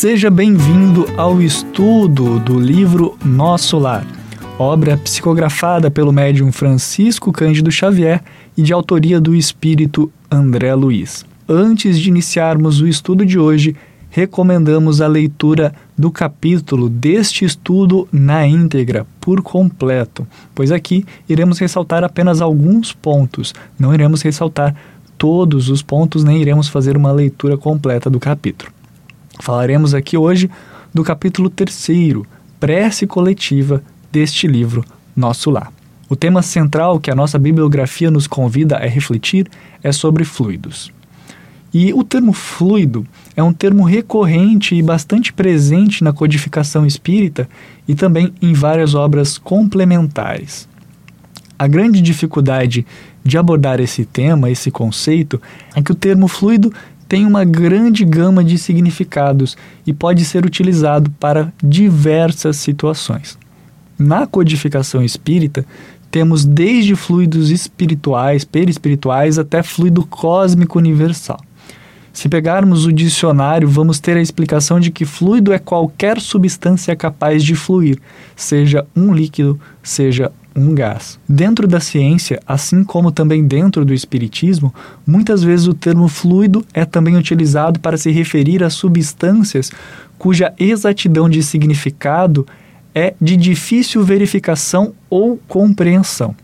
[0.00, 4.06] Seja bem-vindo ao estudo do livro Nosso Lar,
[4.58, 8.24] obra psicografada pelo médium Francisco Cândido Xavier
[8.56, 11.26] e de autoria do espírito André Luiz.
[11.46, 13.76] Antes de iniciarmos o estudo de hoje,
[14.08, 22.02] recomendamos a leitura do capítulo deste estudo na íntegra, por completo, pois aqui iremos ressaltar
[22.02, 24.74] apenas alguns pontos, não iremos ressaltar
[25.18, 28.79] todos os pontos, nem iremos fazer uma leitura completa do capítulo.
[29.40, 30.50] Falaremos aqui hoje
[30.92, 31.88] do capítulo 3,
[32.58, 33.82] Prece Coletiva,
[34.12, 34.84] deste livro
[35.16, 35.72] Nosso Lar.
[36.08, 39.48] O tema central que a nossa bibliografia nos convida a refletir
[39.82, 40.92] é sobre fluidos.
[41.72, 47.48] E o termo fluido é um termo recorrente e bastante presente na codificação espírita
[47.86, 50.68] e também em várias obras complementares.
[51.56, 52.84] A grande dificuldade
[53.22, 55.40] de abordar esse tema, esse conceito,
[55.76, 56.72] é que o termo fluido
[57.10, 63.36] tem uma grande gama de significados e pode ser utilizado para diversas situações.
[63.98, 65.66] Na codificação espírita,
[66.08, 71.40] temos desde fluidos espirituais, perispirituais, até fluido cósmico universal.
[72.12, 77.42] Se pegarmos o dicionário, vamos ter a explicação de que fluido é qualquer substância capaz
[77.42, 77.98] de fluir,
[78.36, 81.18] seja um líquido, seja um gás.
[81.28, 84.74] Dentro da ciência, assim como também dentro do espiritismo,
[85.06, 89.70] muitas vezes o termo fluido é também utilizado para se referir a substâncias
[90.18, 92.46] cuja exatidão de significado
[92.94, 96.34] é de difícil verificação ou compreensão.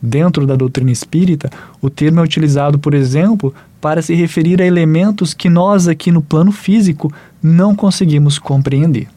[0.00, 1.50] Dentro da doutrina espírita,
[1.80, 6.22] o termo é utilizado, por exemplo, para se referir a elementos que nós aqui no
[6.22, 7.12] plano físico
[7.42, 9.08] não conseguimos compreender.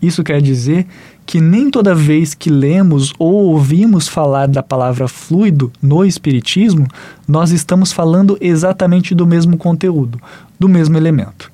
[0.00, 0.86] Isso quer dizer
[1.28, 6.88] que nem toda vez que lemos ou ouvimos falar da palavra fluido no Espiritismo,
[7.28, 10.18] nós estamos falando exatamente do mesmo conteúdo,
[10.58, 11.52] do mesmo elemento.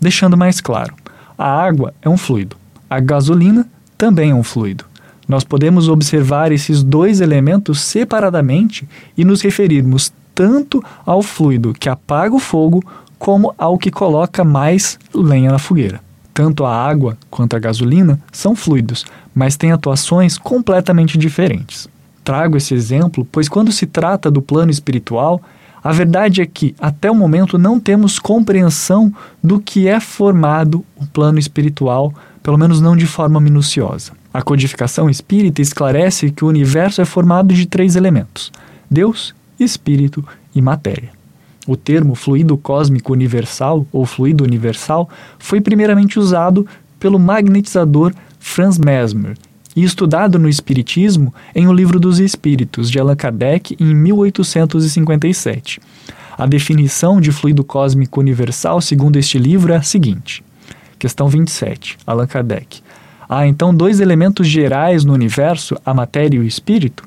[0.00, 0.94] Deixando mais claro,
[1.36, 2.56] a água é um fluido,
[2.88, 3.66] a gasolina
[3.98, 4.84] também é um fluido.
[5.26, 12.32] Nós podemos observar esses dois elementos separadamente e nos referirmos tanto ao fluido que apaga
[12.32, 12.80] o fogo
[13.18, 16.05] como ao que coloca mais lenha na fogueira.
[16.36, 21.88] Tanto a água quanto a gasolina são fluidos, mas têm atuações completamente diferentes.
[22.22, 25.40] Trago esse exemplo, pois quando se trata do plano espiritual,
[25.82, 29.10] a verdade é que, até o momento, não temos compreensão
[29.42, 34.12] do que é formado o plano espiritual, pelo menos não de forma minuciosa.
[34.30, 38.52] A codificação espírita esclarece que o universo é formado de três elementos:
[38.90, 40.22] Deus, Espírito
[40.54, 41.15] e Matéria.
[41.66, 46.66] O termo fluido cósmico universal ou fluido universal foi primeiramente usado
[47.00, 49.36] pelo magnetizador Franz Mesmer
[49.74, 55.80] e estudado no Espiritismo em O Livro dos Espíritos, de Allan Kardec, em 1857.
[56.38, 60.42] A definição de fluido cósmico universal, segundo este livro, é a seguinte:
[60.98, 62.80] Questão 27, Allan Kardec.
[63.28, 67.04] Há então dois elementos gerais no universo, a matéria e o espírito?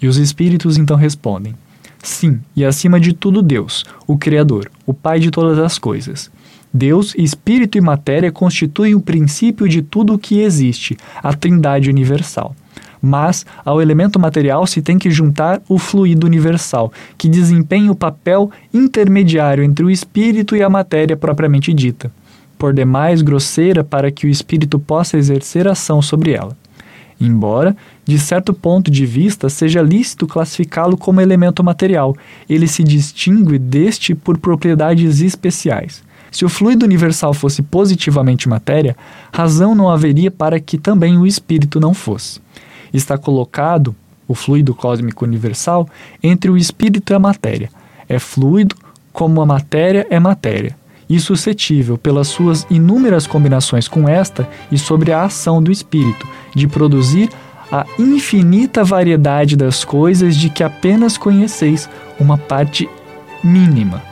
[0.00, 1.54] E os espíritos então respondem:
[2.02, 6.30] Sim, e acima de tudo Deus, o Criador, o Pai de todas as coisas.
[6.72, 12.54] Deus, espírito e matéria constituem o princípio de tudo o que existe, a Trindade universal.
[13.00, 18.50] Mas ao elemento material se tem que juntar o fluido universal, que desempenha o papel
[18.72, 22.12] intermediário entre o espírito e a matéria propriamente dita,
[22.58, 26.56] por demais grosseira para que o espírito possa exercer ação sobre ela
[27.20, 32.16] embora, de certo ponto de vista, seja lícito classificá-lo como elemento material.
[32.48, 36.02] Ele se distingue deste por propriedades especiais.
[36.30, 38.96] Se o fluido universal fosse positivamente matéria,
[39.32, 42.40] razão não haveria para que também o espírito não fosse.
[42.92, 43.94] Está colocado,
[44.26, 45.88] o fluido cósmico universal,
[46.22, 47.70] entre o espírito e a matéria.
[48.08, 48.76] É fluido
[49.12, 50.77] como a matéria é matéria
[51.08, 56.66] e suscetível, pelas suas inúmeras combinações com esta e sobre a ação do espírito, de
[56.68, 57.30] produzir
[57.70, 61.88] a infinita variedade das coisas de que apenas conheceis
[62.18, 62.88] uma parte
[63.42, 64.02] mínima.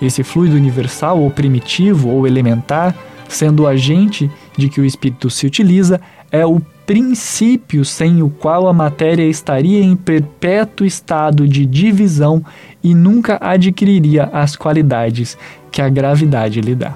[0.00, 2.94] Esse fluido universal, ou primitivo, ou elementar,
[3.28, 6.00] sendo o agente de que o espírito se utiliza,
[6.30, 12.42] é o princípio sem o qual a matéria estaria em perpétuo estado de divisão
[12.82, 15.36] e nunca adquiriria as qualidades
[15.70, 16.94] que a gravidade lhe dá.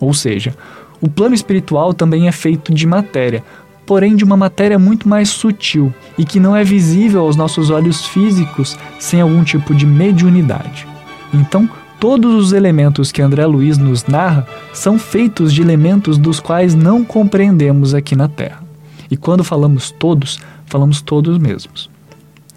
[0.00, 0.54] Ou seja,
[1.00, 3.42] o plano espiritual também é feito de matéria,
[3.84, 8.06] porém de uma matéria muito mais sutil e que não é visível aos nossos olhos
[8.06, 10.86] físicos sem algum tipo de mediunidade.
[11.34, 11.68] Então,
[11.98, 17.04] todos os elementos que André Luiz nos narra são feitos de elementos dos quais não
[17.04, 18.67] compreendemos aqui na Terra.
[19.10, 21.90] E quando falamos todos, falamos todos mesmos.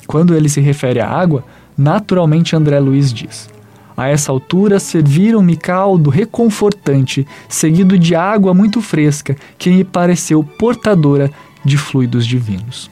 [0.07, 1.43] Quando ele se refere à água,
[1.77, 3.49] naturalmente André Luiz diz:
[3.95, 11.31] A essa altura, serviram-me caldo reconfortante, seguido de água muito fresca, que me pareceu portadora
[11.63, 12.89] de fluidos divinos.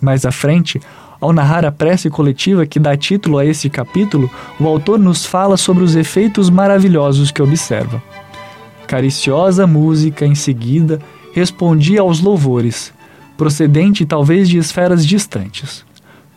[0.00, 0.80] Mais à frente,
[1.20, 5.58] ao narrar a prece coletiva que dá título a este capítulo, o autor nos fala
[5.58, 8.02] sobre os efeitos maravilhosos que observa.
[8.86, 10.98] Cariciosa música, em seguida,
[11.32, 12.92] respondia aos louvores,
[13.36, 15.84] procedente talvez de esferas distantes.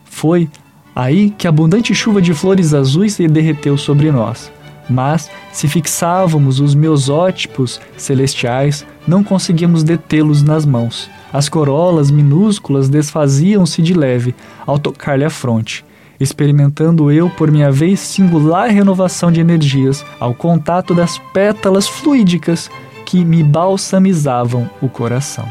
[0.04, 0.48] Foi
[0.94, 4.50] aí que abundante chuva de flores azuis se derreteu sobre nós.
[4.88, 12.88] Mas, se fixávamos os meus ótipos celestiais, não conseguíamos detê-los nas mãos as corolas minúsculas
[12.88, 14.32] desfaziam-se de leve
[14.64, 15.84] ao tocar-lhe a fronte,
[16.20, 22.70] experimentando eu, por minha vez, singular renovação de energias ao contato das pétalas fluídicas
[23.04, 25.46] que me balsamizavam o coração.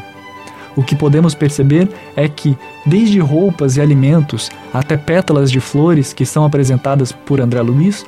[0.76, 6.26] O que podemos perceber é que, desde roupas e alimentos até pétalas de flores que
[6.26, 8.04] são apresentadas por André Luiz,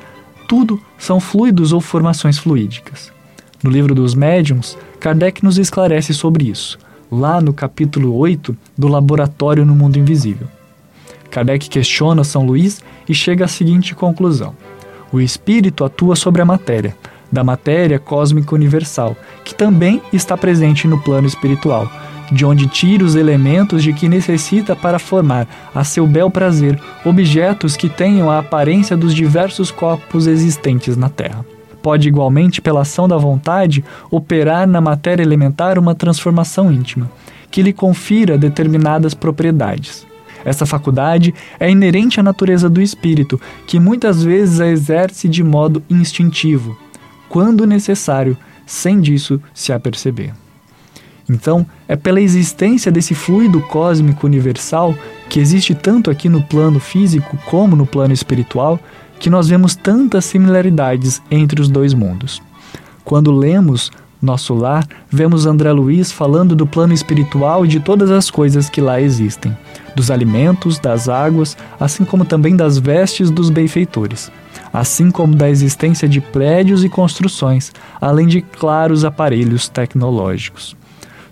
[0.47, 3.11] tudo são fluidos ou formações fluídicas.
[3.63, 6.77] No livro dos Médiuns, Kardec nos esclarece sobre isso
[7.11, 10.47] lá no capítulo 8 do Laboratório no Mundo Invisível.
[11.29, 14.53] Kardec questiona São Luís e chega à seguinte conclusão:
[15.11, 16.95] o espírito atua sobre a matéria,
[17.31, 21.89] da matéria cósmica universal, que também está presente no plano espiritual,
[22.31, 27.75] de onde tira os elementos de que necessita para formar, a seu bel prazer, objetos
[27.75, 31.45] que tenham a aparência dos diversos corpos existentes na Terra
[31.87, 33.81] pode igualmente, pela ação da vontade,
[34.11, 37.09] operar na matéria elementar uma transformação íntima,
[37.49, 40.05] que lhe confira determinadas propriedades.
[40.43, 45.81] Essa faculdade é inerente à natureza do espírito, que muitas vezes a exerce de modo
[45.89, 46.77] instintivo,
[47.29, 50.33] quando necessário, sem disso se aperceber.
[51.29, 54.95] Então, é pela existência desse fluido cósmico universal,
[55.29, 58.79] que existe tanto aqui no plano físico como no plano espiritual,
[59.19, 62.41] que nós vemos tantas similaridades entre os dois mundos.
[63.03, 63.91] Quando lemos
[64.21, 68.81] Nosso Lar, vemos André Luiz falando do plano espiritual e de todas as coisas que
[68.81, 69.55] lá existem,
[69.95, 74.31] dos alimentos, das águas, assim como também das vestes dos benfeitores,
[74.79, 80.77] assim como da existência de prédios e construções, além de claros aparelhos tecnológicos.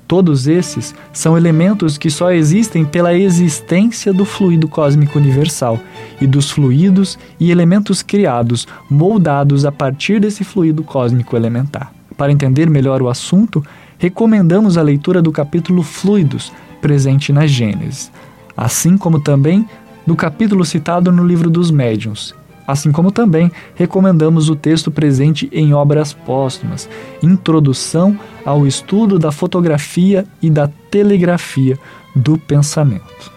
[0.07, 5.79] Todos esses são elementos que só existem pela existência do fluido cósmico universal
[6.19, 11.93] e dos fluidos e elementos criados, moldados a partir desse fluido cósmico elementar.
[12.17, 13.63] Para entender melhor o assunto,
[13.99, 16.51] recomendamos a leitura do capítulo Fluidos,
[16.81, 18.11] presente na Gênesis,
[18.57, 19.67] assim como também
[20.05, 22.33] do capítulo citado no livro dos Médiuns,
[22.67, 26.89] assim como também recomendamos o texto presente em obras póstumas,
[27.21, 31.77] Introdução ao estudo da fotografia e da telegrafia
[32.15, 33.31] do pensamento.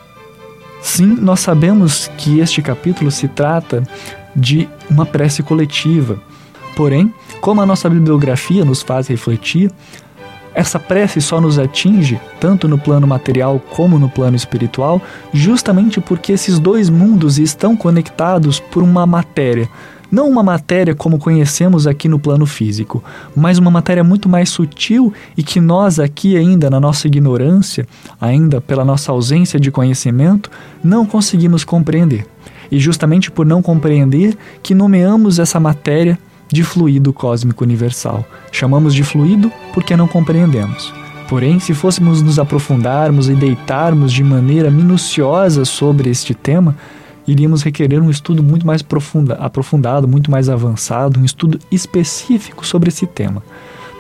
[0.81, 3.83] Sim, nós sabemos que este capítulo se trata
[4.35, 6.21] de uma prece coletiva.
[6.77, 9.73] Porém, como a nossa bibliografia nos faz refletir,
[10.59, 15.01] essa prece só nos atinge, tanto no plano material como no plano espiritual,
[15.33, 19.69] justamente porque esses dois mundos estão conectados por uma matéria.
[20.11, 23.05] Não uma matéria como conhecemos aqui no plano físico,
[23.37, 27.87] mas uma matéria muito mais sutil e que nós, aqui ainda na nossa ignorância,
[28.21, 30.51] ainda pela nossa ausência de conhecimento,
[30.83, 32.27] não conseguimos compreender.
[32.69, 36.19] E justamente por não compreender que nomeamos essa matéria
[36.51, 38.25] de fluido cósmico universal.
[38.51, 40.93] Chamamos de fluido porque não compreendemos.
[41.29, 46.75] Porém, se fôssemos nos aprofundarmos e deitarmos de maneira minuciosa sobre este tema,
[47.27, 52.89] iríamos requerer um estudo muito mais profunda, aprofundado, muito mais avançado, um estudo específico sobre
[52.89, 53.43] esse tema.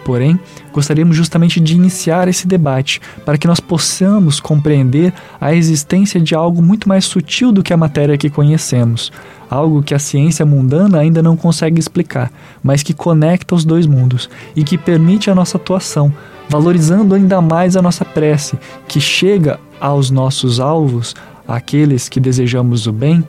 [0.05, 0.39] Porém,
[0.73, 6.63] gostaríamos justamente de iniciar esse debate para que nós possamos compreender a existência de algo
[6.63, 9.13] muito mais sutil do que a matéria que conhecemos,
[9.51, 12.31] algo que a ciência mundana ainda não consegue explicar,
[12.63, 16.13] mas que conecta os dois mundos e que permite a nossa atuação,
[16.49, 21.15] valorizando ainda mais a nossa prece, que chega aos nossos alvos,
[21.47, 23.23] aqueles que desejamos o bem,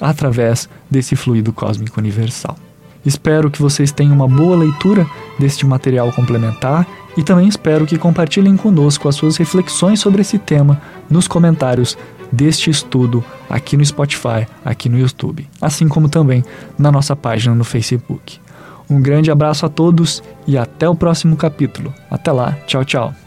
[0.00, 2.56] através desse fluido cósmico universal.
[3.04, 5.06] Espero que vocês tenham uma boa leitura
[5.38, 10.80] deste material complementar e também espero que compartilhem conosco as suas reflexões sobre esse tema
[11.08, 11.96] nos comentários
[12.32, 16.44] deste estudo aqui no Spotify, aqui no YouTube, assim como também
[16.78, 18.40] na nossa página no Facebook.
[18.88, 21.92] Um grande abraço a todos e até o próximo capítulo.
[22.10, 23.23] Até lá, tchau, tchau.